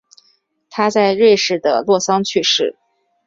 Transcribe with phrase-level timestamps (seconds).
[0.71, 2.75] 他在瑞士的洛桑去世。